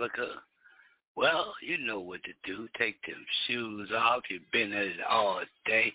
Angelica, 0.00 0.40
well, 1.16 1.52
you 1.62 1.78
know 1.78 2.00
what 2.00 2.20
to 2.24 2.32
do. 2.44 2.68
Take 2.78 2.96
them 3.02 3.24
shoes 3.46 3.90
off. 3.94 4.22
You've 4.30 4.50
been 4.52 4.72
at 4.72 4.86
it 4.86 4.96
all 5.08 5.42
day. 5.66 5.92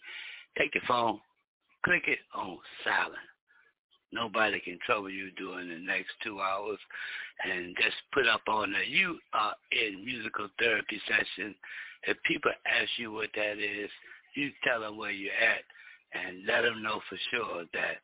Take 0.57 0.73
the 0.73 0.81
phone, 0.87 1.19
click 1.83 2.03
it 2.07 2.19
on 2.35 2.57
silent. 2.83 3.15
Nobody 4.13 4.59
can 4.59 4.77
trouble 4.85 5.09
you 5.09 5.31
during 5.31 5.69
the 5.69 5.79
next 5.79 6.11
two 6.23 6.39
hours. 6.39 6.77
And 7.43 7.75
just 7.81 7.95
put 8.13 8.27
up 8.27 8.41
on 8.47 8.71
that. 8.73 8.87
You 8.87 9.17
are 9.33 9.55
in 9.71 10.05
musical 10.05 10.47
therapy 10.59 11.01
session. 11.07 11.55
If 12.03 12.17
people 12.23 12.51
ask 12.65 12.89
you 12.97 13.11
what 13.11 13.29
that 13.35 13.57
is, 13.57 13.89
you 14.35 14.51
tell 14.63 14.81
them 14.81 14.97
where 14.97 15.11
you're 15.11 15.33
at 15.33 15.63
and 16.13 16.45
let 16.45 16.61
them 16.61 16.83
know 16.83 17.01
for 17.09 17.17
sure 17.31 17.65
that 17.73 17.97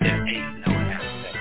there 0.00 0.26
ain't 0.26 0.66
no 0.66 0.72
answer. 0.72 1.35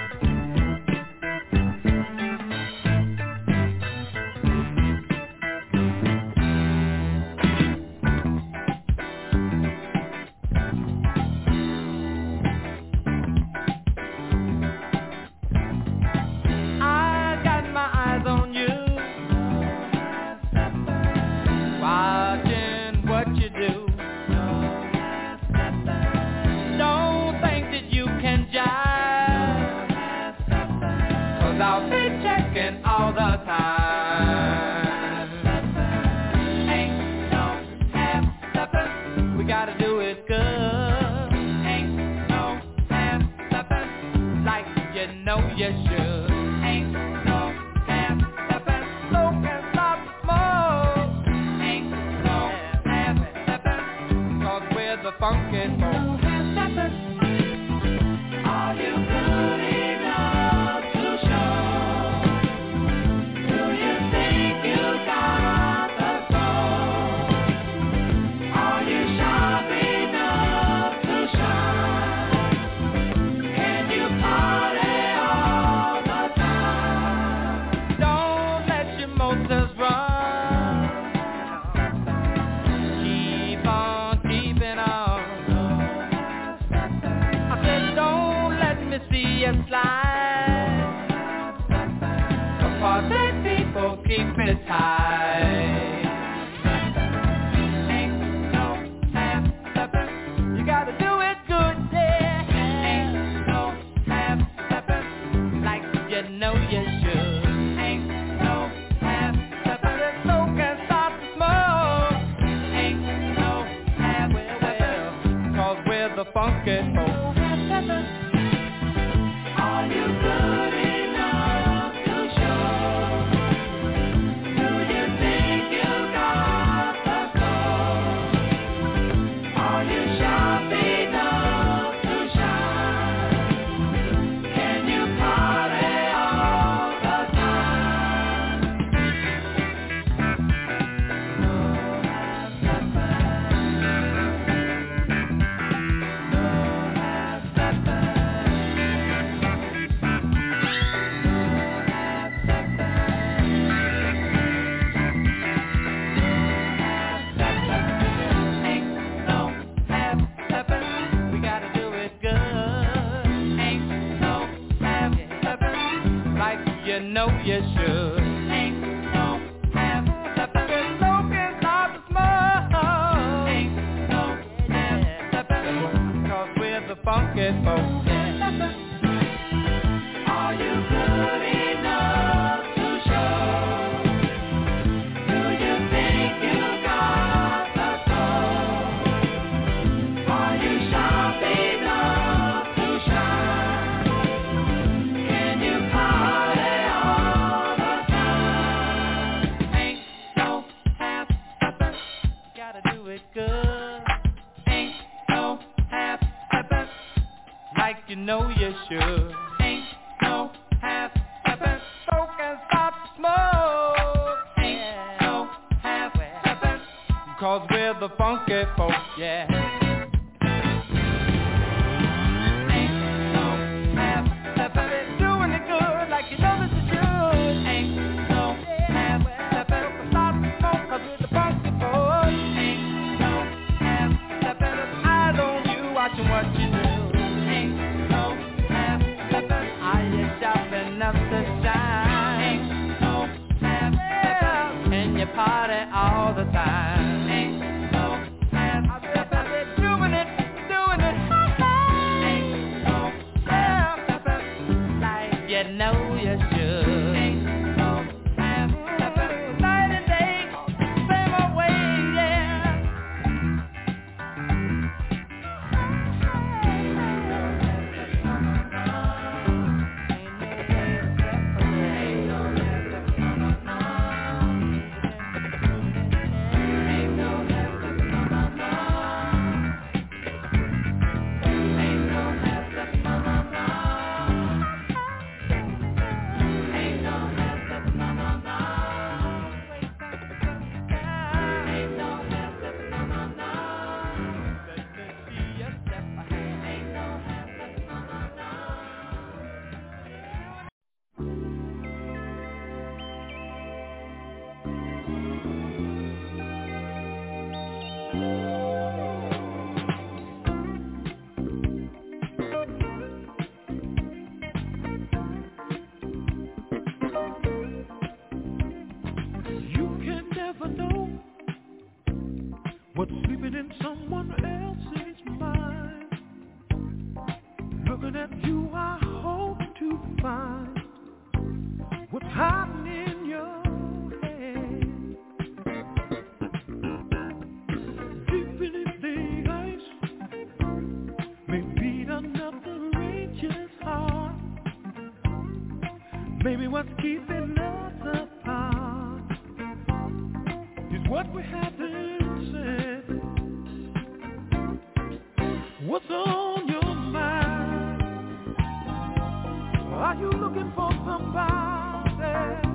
you 360.20 360.32
looking 360.32 360.72
for 360.76 360.92
somebody? 361.06 362.75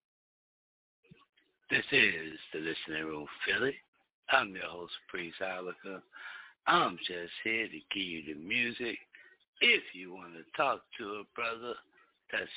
This 1.71 1.87
is 1.93 2.35
the 2.51 2.59
Listening 2.59 3.07
Room 3.07 3.25
Philly. 3.47 3.73
I'm 4.29 4.53
your 4.53 4.65
host, 4.65 4.91
Priest 5.07 5.37
Ilika. 5.41 6.01
I'm 6.67 6.97
just 6.97 7.31
here 7.45 7.65
to 7.65 7.79
give 7.93 8.03
you 8.03 8.23
the 8.27 8.33
music. 8.41 8.99
If 9.61 9.81
you 9.93 10.11
want 10.11 10.33
to 10.33 10.43
talk 10.57 10.81
to 10.99 11.21
a 11.21 11.23
brother, 11.33 11.75
that's 12.29 12.51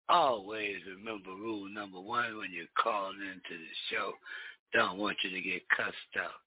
Always 0.07 0.77
remember 0.87 1.31
rule 1.31 1.67
number 1.67 1.99
one 1.99 2.37
when 2.37 2.53
you're 2.53 2.67
calling 2.81 3.19
into 3.19 3.57
the 3.61 3.75
show. 3.91 4.13
Don't 4.73 4.97
want 4.97 5.17
you 5.23 5.29
to 5.29 5.41
get 5.41 5.67
cussed 5.75 6.17
out. 6.23 6.39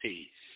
Peace. 0.00 0.53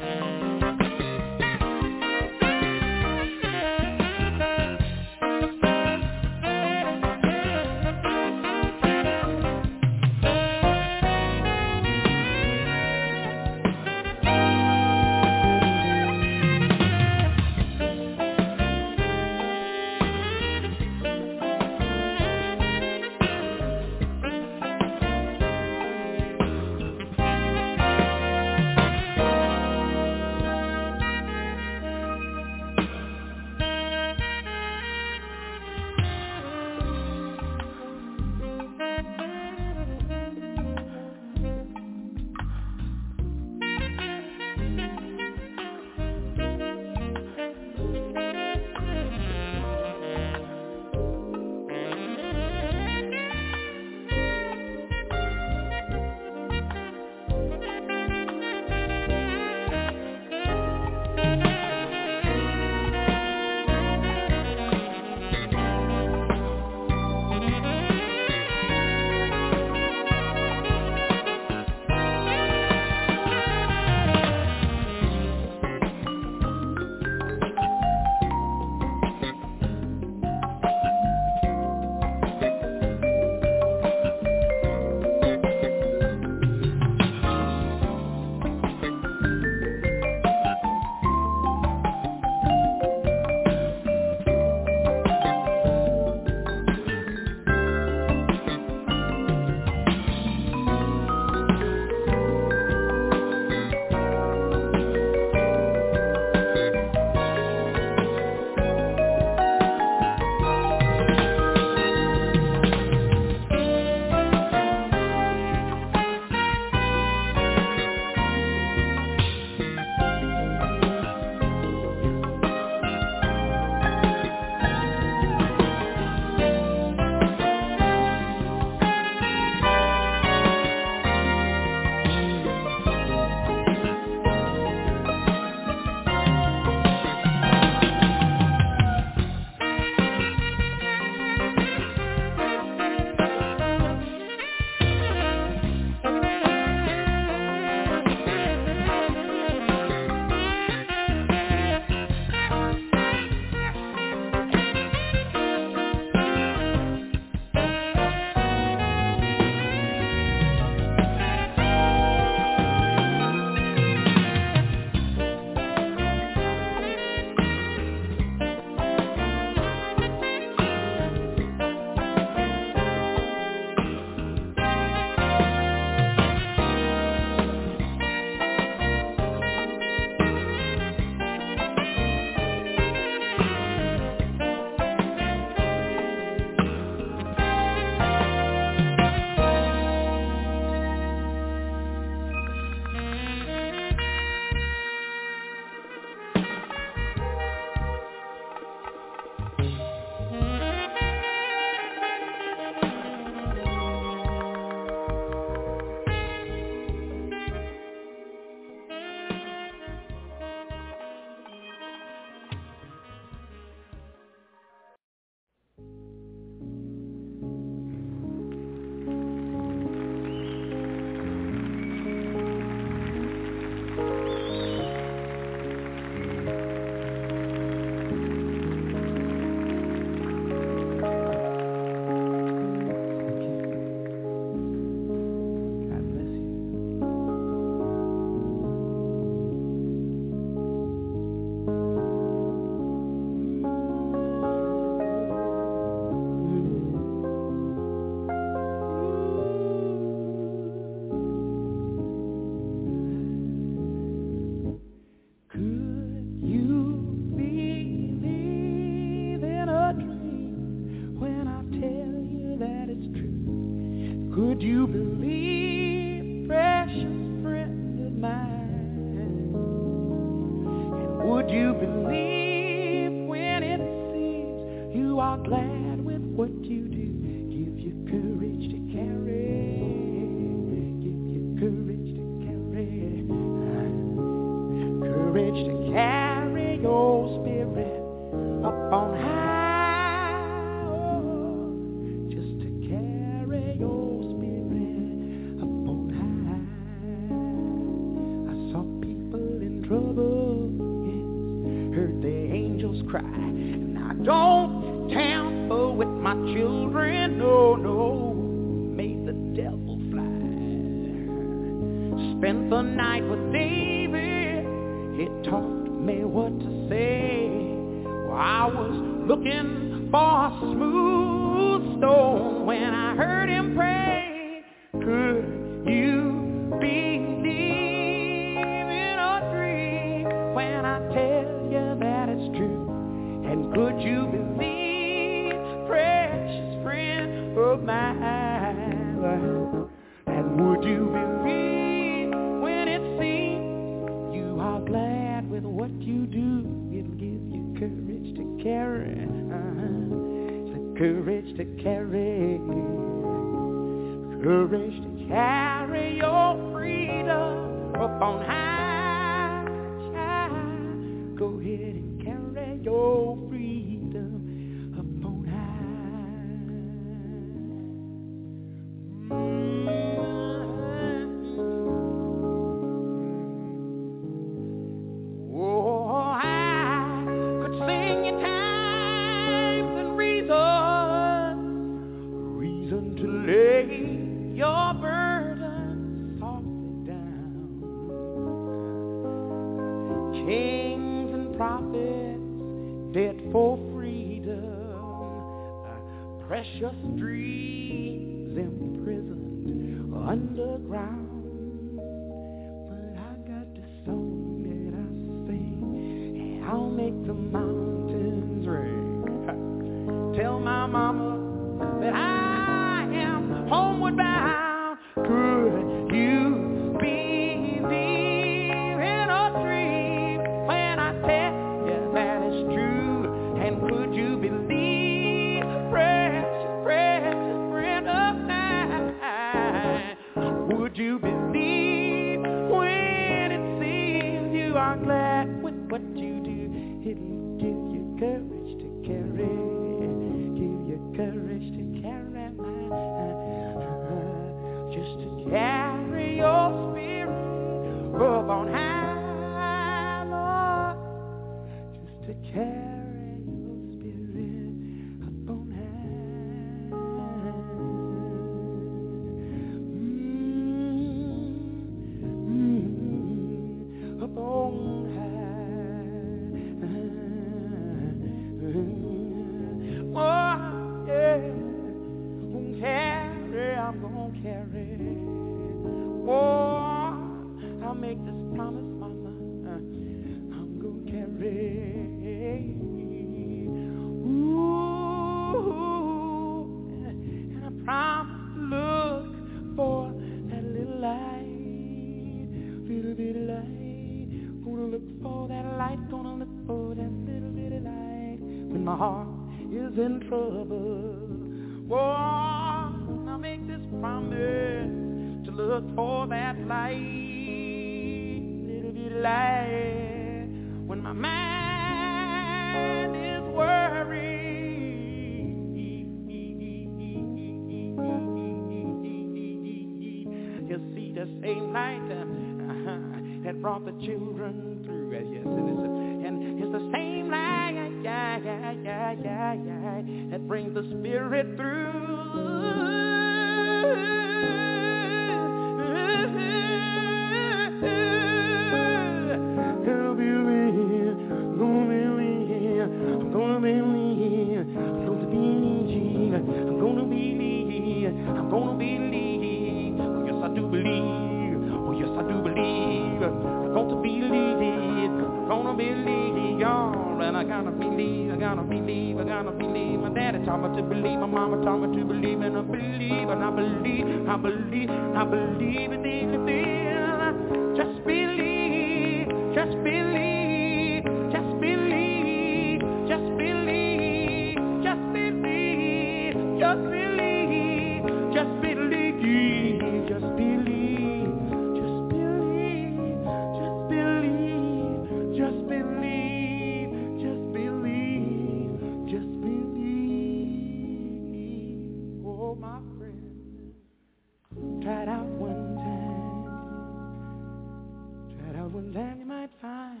land 598.94 599.18
you 599.18 599.26
might 599.26 599.50
find, 599.60 600.00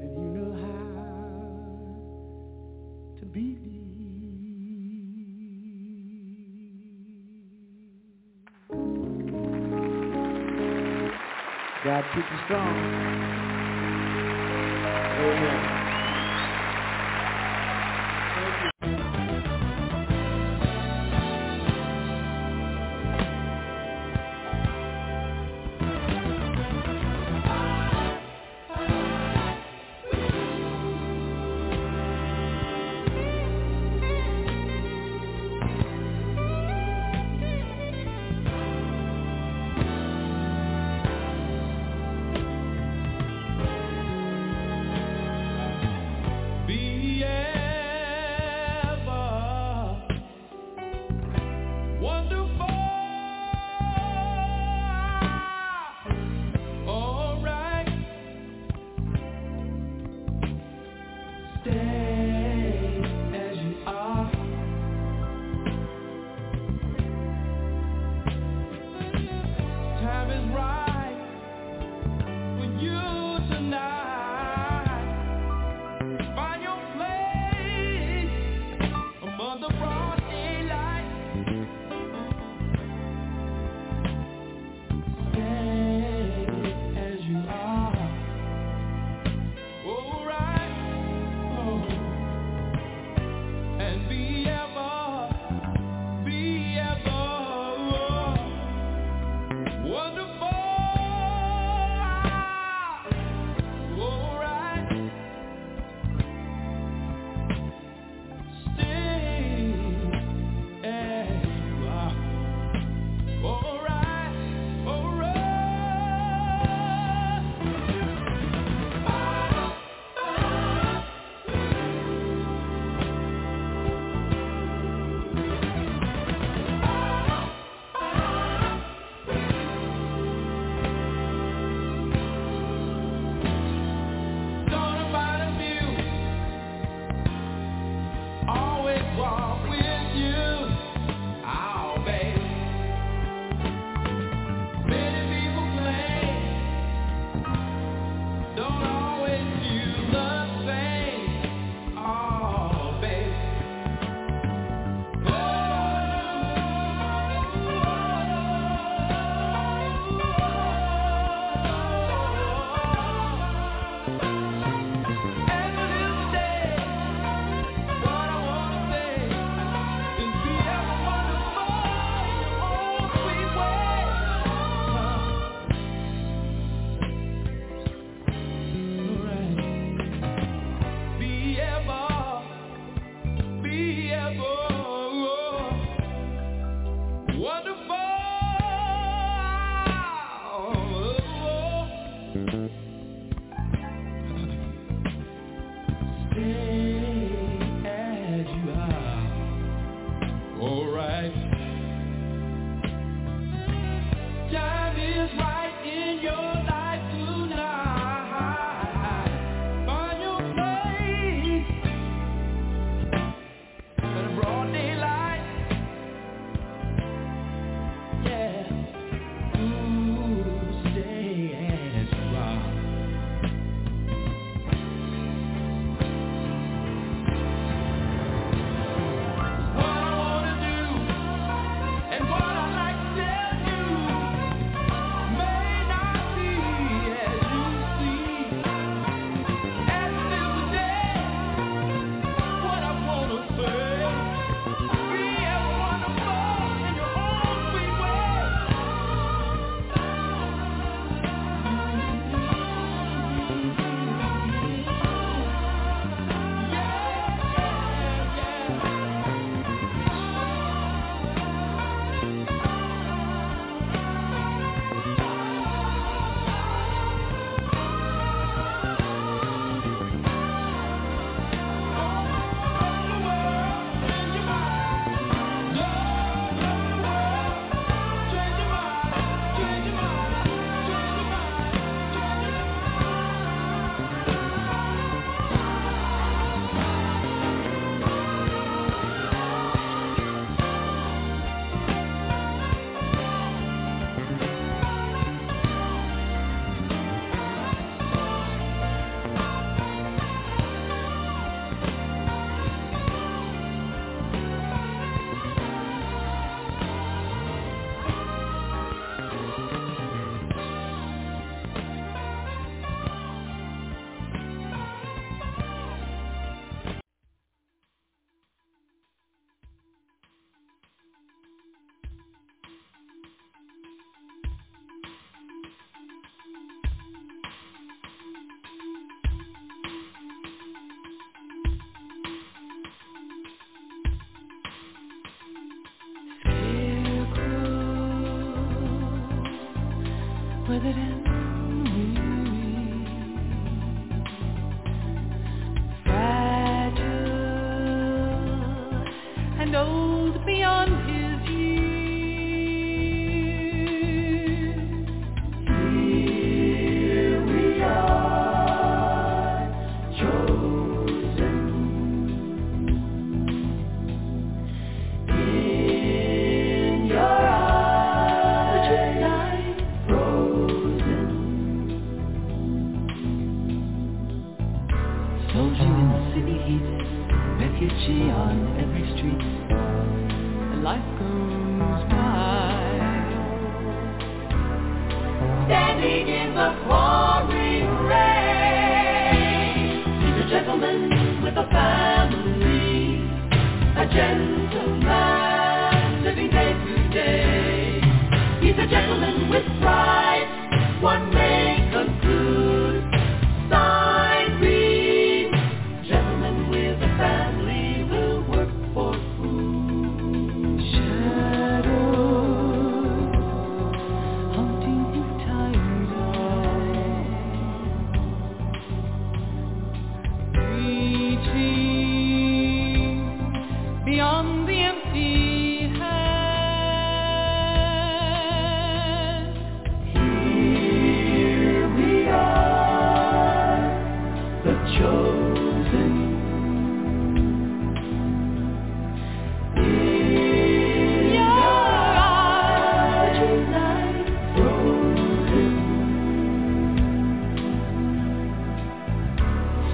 and 0.00 0.16
you 0.16 0.28
know 0.30 0.52
how 0.62 0.78
to 3.18 3.26
be 3.26 3.56
God 11.82 12.04
keep 12.14 12.24
you 12.30 12.38
strong. 12.46 12.76
Amen. 15.18 15.79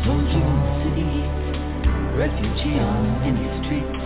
told 0.06 0.22
you 0.30 0.38
to 0.38 0.88
be 0.94 1.02
refugee 2.16 2.78
on 2.78 3.24
any 3.26 3.42
street. 3.66 4.05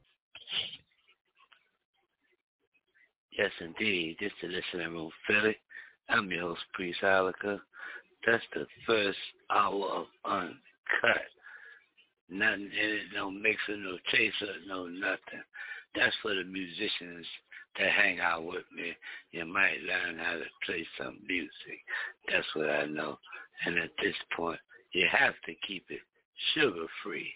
Yes, 3.37 3.51
indeed. 3.61 4.17
This 4.19 4.31
is 4.43 4.49
the 4.51 4.79
Listening 4.79 4.93
Room 4.93 5.11
Philly. 5.25 5.55
I'm 6.09 6.29
your 6.29 6.41
host, 6.41 6.61
Priest 6.73 6.99
Ilika. 7.01 7.59
That's 8.25 8.43
the 8.53 8.67
first 8.85 9.17
hour 9.49 9.85
of 9.85 10.05
Uncut. 10.25 11.21
Nothing 12.29 12.69
in 12.77 12.89
it, 12.89 13.01
no 13.15 13.31
mixer, 13.31 13.77
no 13.77 13.97
chaser, 14.11 14.53
no 14.67 14.85
nothing. 14.85 15.43
That's 15.95 16.15
for 16.21 16.35
the 16.35 16.43
musicians 16.43 17.25
that 17.79 17.91
hang 17.91 18.19
out 18.19 18.45
with 18.45 18.65
me. 18.75 18.93
You 19.31 19.45
might 19.45 19.79
learn 19.87 20.17
how 20.17 20.33
to 20.33 20.45
play 20.65 20.85
some 20.97 21.17
music. 21.27 21.51
That's 22.29 22.47
what 22.53 22.69
I 22.69 22.85
know. 22.85 23.17
And 23.65 23.77
at 23.77 23.91
this 24.03 24.15
point, 24.35 24.59
you 24.93 25.07
have 25.09 25.35
to 25.45 25.53
keep 25.65 25.85
it 25.89 26.01
sugar-free. 26.53 27.35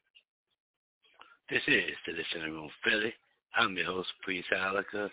This 1.51 1.61
is 1.67 1.83
the 2.07 2.13
Listening 2.13 2.53
Room 2.53 2.69
Philly. 2.81 3.13
I'm 3.57 3.75
your 3.75 3.87
host, 3.87 4.07
Priest 4.23 4.47
Ilika. 4.55 5.09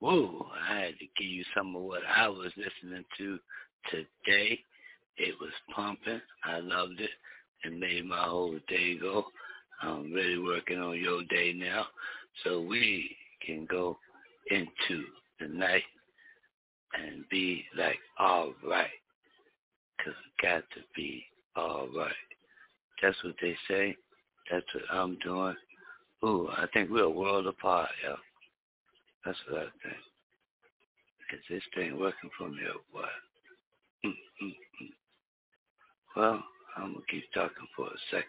Whoa, 0.00 0.46
I 0.68 0.80
had 0.80 0.98
to 0.98 1.06
give 1.16 1.30
you 1.30 1.44
some 1.56 1.74
of 1.74 1.80
what 1.80 2.02
I 2.14 2.28
was 2.28 2.52
listening 2.58 3.06
to 3.16 3.38
today. 3.90 4.58
It 5.16 5.34
was 5.40 5.52
pumping. 5.74 6.20
I 6.44 6.58
loved 6.58 7.00
it. 7.00 7.08
It 7.64 7.72
made 7.72 8.04
my 8.04 8.22
whole 8.22 8.58
day 8.68 8.98
go. 8.98 9.24
I'm 9.80 10.12
really 10.12 10.40
working 10.40 10.78
on 10.78 11.00
your 11.00 11.22
day 11.30 11.54
now. 11.56 11.86
So 12.44 12.60
we 12.60 13.16
can 13.40 13.64
go 13.64 13.96
into 14.50 15.04
the 15.40 15.48
night 15.48 15.84
and 17.02 17.24
be 17.30 17.64
like, 17.78 17.98
all 18.18 18.52
right. 18.62 18.90
Because 19.96 20.12
it 20.12 20.42
got 20.46 20.64
to 20.74 20.84
be 20.94 21.24
all 21.56 21.88
right. 21.96 22.12
That's 23.00 23.16
what 23.24 23.36
they 23.40 23.56
say. 23.66 23.96
That's 24.50 24.66
what 24.74 24.84
I'm 24.90 25.18
doing. 25.24 25.56
Ooh, 26.24 26.48
I 26.50 26.66
think 26.72 26.90
we're 26.90 27.04
a 27.04 27.10
world 27.10 27.46
apart, 27.46 27.88
yo. 28.04 28.16
That's 29.24 29.38
what 29.48 29.60
I 29.60 29.64
think. 29.82 29.96
Is 31.32 31.40
this 31.48 31.62
thing 31.74 31.98
working 31.98 32.30
for 32.36 32.48
me 32.48 32.58
or 32.62 32.80
what? 32.90 33.08
Mm-mm-mm. 34.04 34.54
Well, 36.14 36.44
I'm 36.76 36.94
to 36.94 37.00
keep 37.10 37.24
talking 37.32 37.66
for 37.74 37.86
a 37.86 37.98
second. 38.10 38.26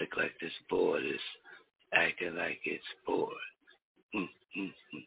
Look 0.00 0.16
like 0.16 0.32
this 0.40 0.52
board 0.68 1.02
is 1.04 1.20
acting 1.92 2.36
like 2.36 2.60
it's 2.64 2.84
bored. 3.06 3.32
Mm, 4.14 4.28
mm, 4.58 4.66
mm. 4.94 5.06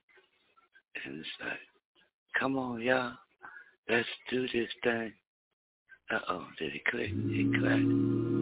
And 1.05 1.19
it's 1.19 1.30
like, 1.41 1.60
come 2.38 2.57
on, 2.57 2.81
y'all. 2.81 3.14
Let's 3.89 4.07
do 4.30 4.47
this 4.49 4.69
thing. 4.84 5.14
Uh-oh, 6.11 6.45
did 6.60 6.76
it 6.76 6.85
click? 6.85 7.11
It 7.14 7.47
clicked. 7.60 8.32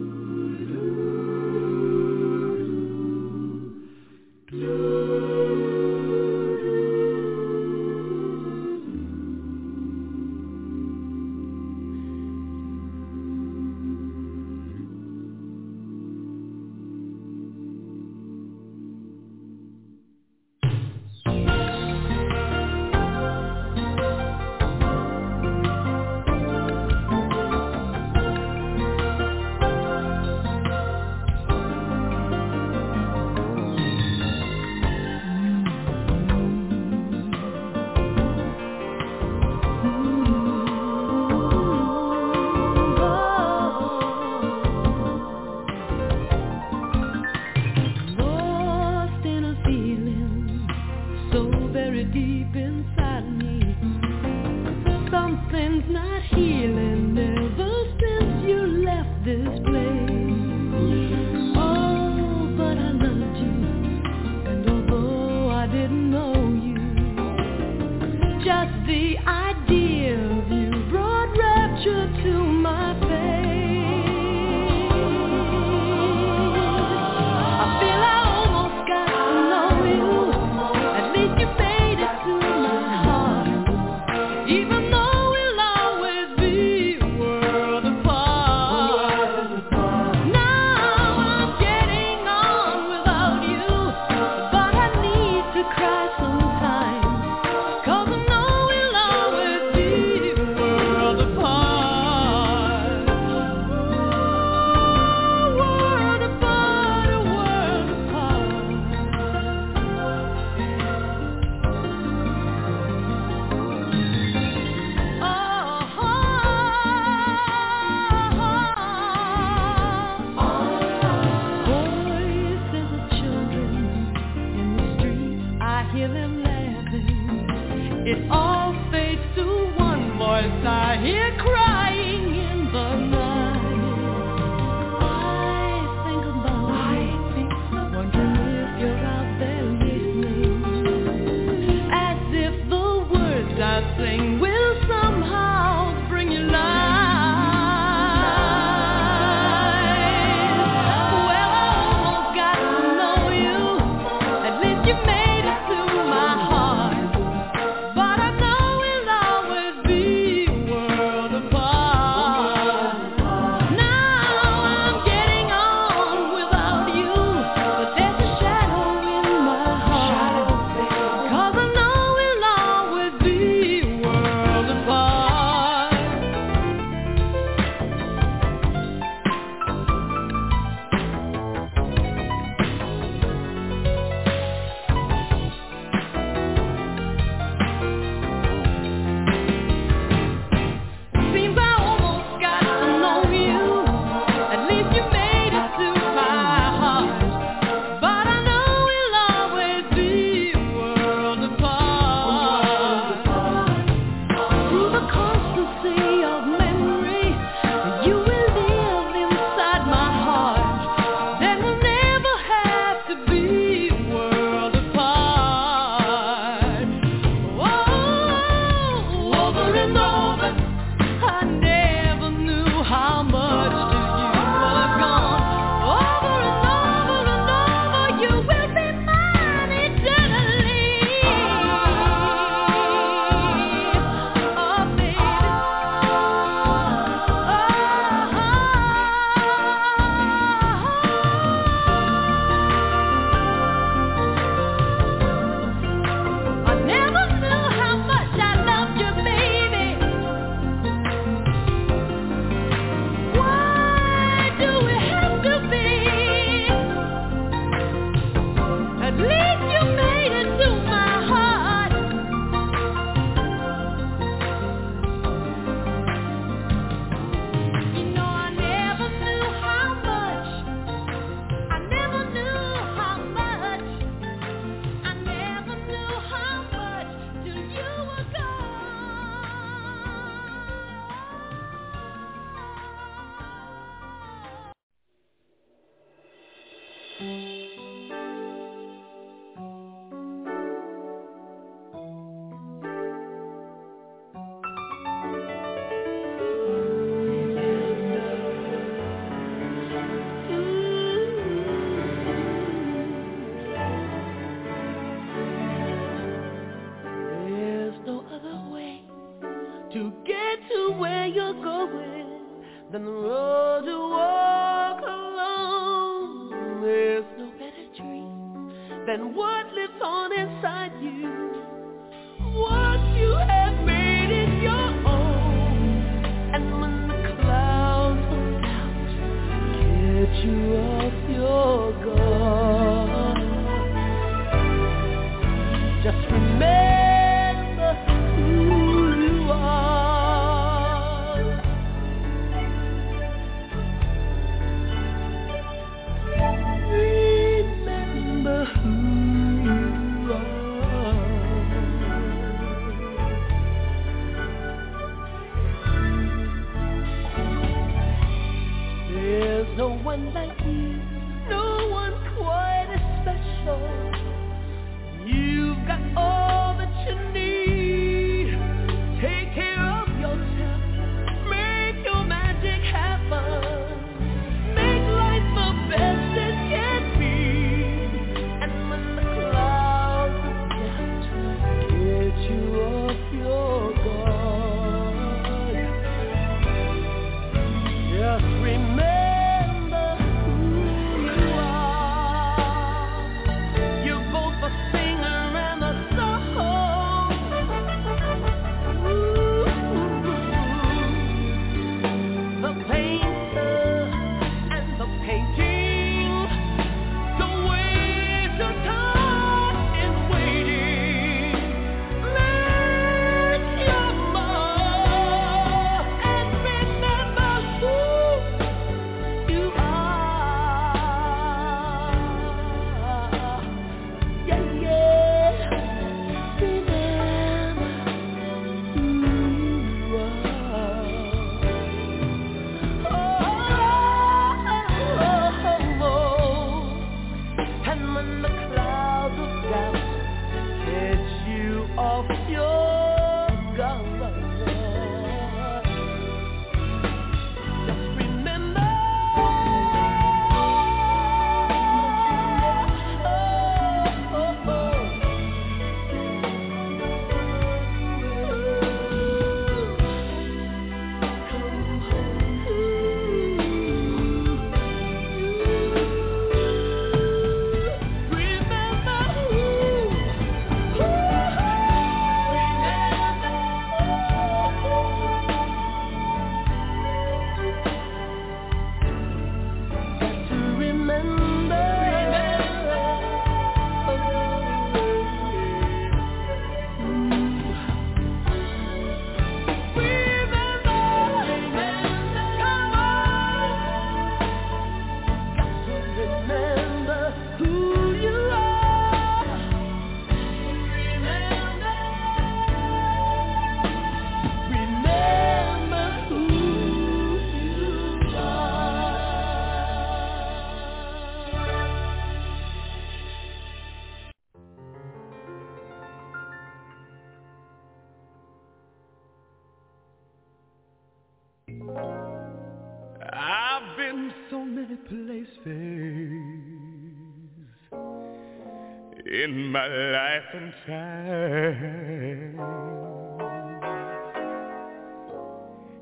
My 529.82 529.88
life 529.88 530.50
and 530.54 530.72
time. 530.86 532.54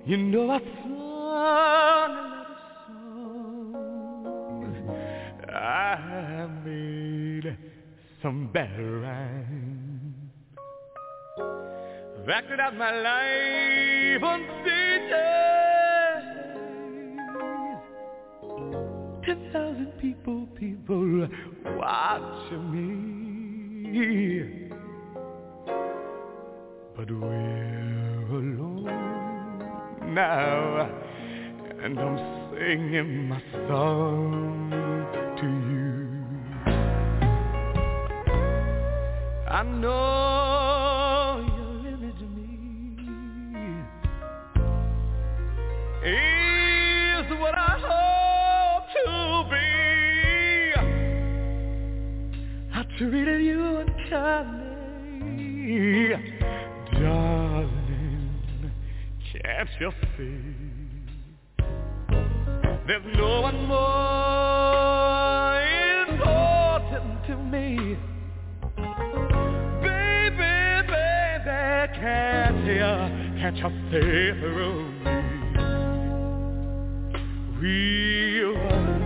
You 0.05 0.17
know 0.19 0.51
I've 0.51 0.63
sung 0.83 0.93
a 0.93 0.97
lot 0.99 2.11
of 2.11 2.57
songs. 3.73 4.77
I 5.49 6.47
made 6.65 7.57
some 8.23 8.51
bad 8.53 8.79
rhymes. 8.79 10.15
Acted 12.31 12.61
out 12.61 12.77
my 12.77 12.91
life 12.91 14.23
on 14.23 14.41
stages. 14.61 15.15
Ten 19.25 19.39
thousand 19.53 19.93
people, 20.01 20.47
people 20.59 21.29
watching 21.77 22.67
me. 22.75 23.20
But 26.97 27.11
we're 27.11 28.27
alone 28.31 28.85
now, 30.15 30.89
and 31.83 31.99
I'm 31.99 32.17
singing 32.53 33.29
my 33.29 33.43
song 33.67 34.71
to 35.41 35.47
you. 35.71 35.91
I 39.49 39.63
know 39.65 41.43
your 41.57 41.75
image 41.93 42.23
of 42.23 42.31
me 42.31 42.47
I 53.01 53.03
treated 53.03 53.41
you 53.43 53.79
unkindly, 53.79 55.01
darling. 56.93 58.73
Can't 59.33 59.71
you 59.81 59.91
see? 60.19 60.43
There's 62.87 63.07
no 63.17 63.41
one 63.41 63.67
more 63.67 65.63
important 66.09 67.25
to 67.27 67.37
me. 67.37 67.97
Baby, 69.81 70.37
baby, 70.87 71.93
can't 71.99 72.65
you, 72.67 72.97
can't 73.41 73.57
you 73.57 73.71
see 73.91 74.33
through 74.41 74.85
me? 75.05 75.17
We 77.63 78.45
were, 78.45 79.01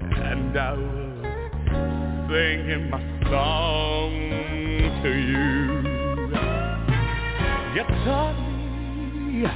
and 0.00 0.56
I 0.56 0.72
was 0.72 1.07
singing 2.28 2.90
my 2.90 3.00
song 3.30 4.12
to 5.02 5.08
you. 5.08 5.80
You 7.74 7.84
taught 8.04 8.36
me 8.36 9.46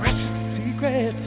precious 0.00 0.34
secrets 0.56 1.26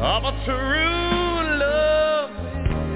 of 0.00 0.24
a 0.24 0.32
true 0.44 1.38
love 1.58 2.30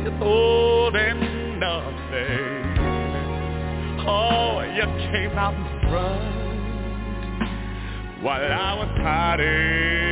withholding 0.03 1.21
nothing. 1.61 2.63
Oh, 4.05 4.63
you 4.75 4.87
came 5.13 5.39
out 5.39 5.55
in 5.55 5.65
front 5.89 6.33
while 8.25 8.53
I 8.53 8.75
was 8.75 8.91
hiding. 9.01 10.12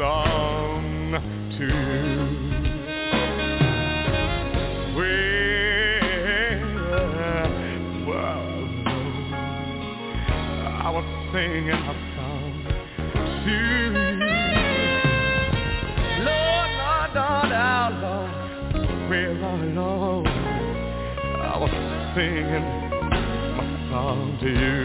song 0.00 1.12
was 10.90 11.04
singing 11.34 11.68
a 11.68 11.94
song 12.16 12.52
to 13.44 13.50
you. 13.50 13.92
Lord, 16.24 16.70
Lord, 16.80 17.12
Lord, 17.20 18.00
long 18.00 18.30
will 19.10 19.44
I 19.44 19.64
long? 19.74 20.26
I 20.26 21.58
was 21.60 21.74
singing 22.14 22.66
my 23.54 23.66
song 23.90 24.38
to 24.40 24.48
you. 24.48 24.79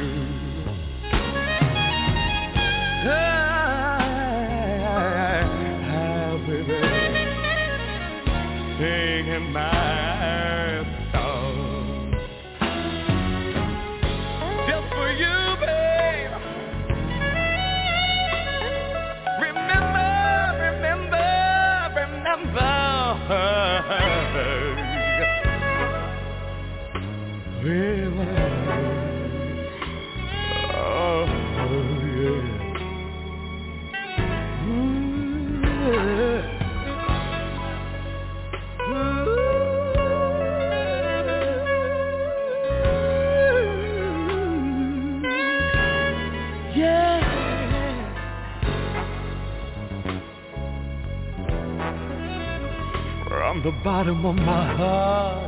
Bottom 53.86 54.26
of 54.26 54.36
my 54.36 54.76
heart, 54.76 55.45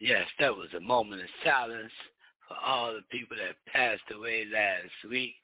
Yes, 0.00 0.26
that 0.38 0.56
was 0.56 0.68
a 0.74 0.80
moment 0.80 1.20
of 1.20 1.28
silence 1.44 1.92
for 2.48 2.56
all 2.66 2.94
the 2.94 3.02
people 3.10 3.36
that 3.36 3.70
passed 3.70 4.10
away 4.14 4.46
last 4.50 5.10
week. 5.10 5.34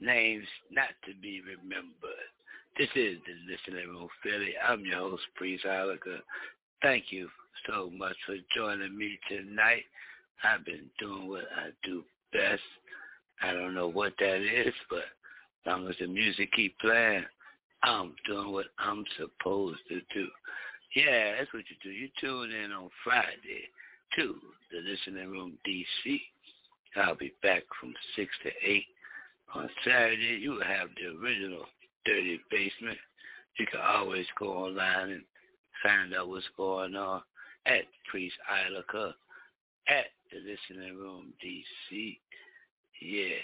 Names 0.00 0.46
not 0.70 0.90
to 1.04 1.12
be 1.20 1.40
remembered. 1.40 2.30
This 2.78 2.88
is 2.94 3.18
the 3.26 3.34
Listening 3.50 3.90
Room 3.90 4.08
Philly. 4.22 4.54
I'm 4.64 4.84
your 4.84 5.00
host, 5.00 5.24
Priest 5.34 5.64
Ilika. 5.64 6.20
Thank 6.80 7.06
you 7.10 7.28
so 7.66 7.90
much 7.90 8.14
for 8.24 8.36
joining 8.54 8.96
me 8.96 9.18
tonight. 9.28 9.82
I've 10.44 10.64
been 10.64 10.88
doing 11.00 11.28
what 11.28 11.46
I 11.56 11.70
do 11.82 12.04
best. 12.32 12.62
I 13.42 13.52
don't 13.52 13.74
know 13.74 13.88
what 13.88 14.12
that 14.20 14.40
is, 14.40 14.74
but 14.88 14.98
as 14.98 15.66
long 15.66 15.88
as 15.88 15.96
the 15.98 16.06
music 16.06 16.52
keep 16.52 16.78
playing, 16.78 17.24
I'm 17.82 18.14
doing 18.28 18.52
what 18.52 18.66
I'm 18.78 19.04
supposed 19.16 19.80
to 19.88 20.00
do. 20.14 20.28
Yeah, 20.94 21.34
that's 21.36 21.52
what 21.52 21.64
you 21.68 21.76
do. 21.82 21.90
You 21.90 22.08
tune 22.20 22.52
in 22.52 22.70
on 22.70 22.90
Friday 23.02 23.66
to 24.16 24.34
the 24.70 24.78
Listening 24.78 25.30
Room 25.30 25.58
DC. 25.66 26.20
I'll 26.96 27.14
be 27.14 27.32
back 27.42 27.62
from 27.80 27.94
6 28.16 28.28
to 28.44 28.50
8. 28.68 28.84
On 29.54 29.70
Saturday, 29.84 30.38
you 30.40 30.52
will 30.52 30.64
have 30.64 30.88
the 30.96 31.18
original 31.18 31.64
Dirty 32.04 32.40
Basement. 32.50 32.98
You 33.58 33.66
can 33.66 33.80
always 33.80 34.26
go 34.38 34.52
online 34.52 35.10
and 35.10 35.22
find 35.82 36.14
out 36.14 36.28
what's 36.28 36.44
going 36.56 36.94
on 36.94 37.22
at 37.66 37.84
Priest 38.10 38.36
Ilika 38.50 39.12
at 39.88 40.06
the 40.30 40.38
Listening 40.38 40.96
Room 40.96 41.32
DC. 41.44 42.18
Yeah, 43.00 43.36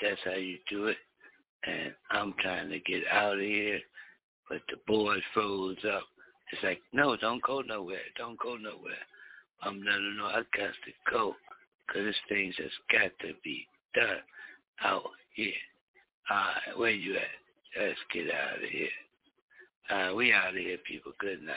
that's 0.00 0.20
how 0.24 0.36
you 0.36 0.58
do 0.70 0.86
it. 0.86 0.96
And 1.64 1.94
I'm 2.10 2.34
trying 2.40 2.70
to 2.70 2.80
get 2.80 3.02
out 3.10 3.34
of 3.34 3.40
here, 3.40 3.80
but 4.48 4.62
the 4.68 4.76
board 4.86 5.20
froze 5.32 5.76
up. 5.94 6.02
It's 6.52 6.62
like, 6.62 6.80
no, 6.92 7.16
don't 7.16 7.42
go 7.42 7.60
nowhere. 7.60 7.98
Don't 8.18 8.38
go 8.38 8.56
nowhere. 8.56 8.94
I'm 9.62 9.82
letting 9.82 10.16
know 10.16 10.26
I 10.26 10.42
got 10.56 10.74
to 10.74 11.10
go 11.10 11.34
because 11.86 12.04
this 12.04 12.16
thing 12.28 12.52
just 12.56 12.74
got 12.90 13.10
to 13.20 13.34
be 13.44 13.66
done 13.94 14.18
out 14.84 15.10
here. 15.34 15.52
All 16.30 16.36
right, 16.36 16.78
where 16.78 16.90
you 16.90 17.16
at? 17.16 17.80
Let's 17.80 17.98
get 18.12 18.26
out 18.32 18.62
of 18.62 18.68
here. 18.70 18.88
Uh, 19.90 20.14
we 20.14 20.32
out 20.32 20.48
of 20.48 20.54
here, 20.56 20.78
people. 20.86 21.12
Good 21.18 21.42
night. 21.42 21.56